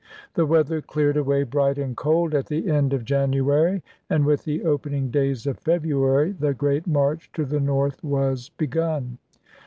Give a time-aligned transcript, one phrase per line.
[0.33, 3.05] The weather cleared away bright and cold at the end of 1865.
[3.05, 8.49] January, and with the opening days of February the great march to the North was
[8.49, 9.19] begun.